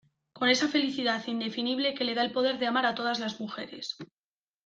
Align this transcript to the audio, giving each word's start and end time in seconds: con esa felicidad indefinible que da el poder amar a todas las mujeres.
con 0.37 0.47
esa 0.49 0.67
felicidad 0.75 1.21
indefinible 1.27 1.93
que 1.93 2.15
da 2.15 2.21
el 2.25 2.31
poder 2.35 2.55
amar 2.65 2.85
a 2.87 2.95
todas 2.99 3.19
las 3.19 3.39
mujeres. 3.39 3.85